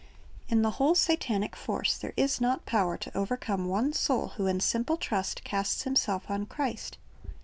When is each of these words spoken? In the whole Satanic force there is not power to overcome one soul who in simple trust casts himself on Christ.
In 0.49 0.63
the 0.63 0.71
whole 0.71 0.95
Satanic 0.95 1.55
force 1.55 1.95
there 1.95 2.15
is 2.17 2.41
not 2.41 2.65
power 2.65 2.97
to 2.97 3.15
overcome 3.15 3.67
one 3.67 3.93
soul 3.93 4.29
who 4.29 4.47
in 4.47 4.59
simple 4.59 4.97
trust 4.97 5.43
casts 5.43 5.83
himself 5.83 6.27
on 6.27 6.47
Christ. 6.47 6.97